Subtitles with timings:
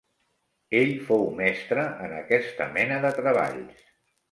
[0.79, 3.89] Ell fou mestre en aquesta mena de treballs.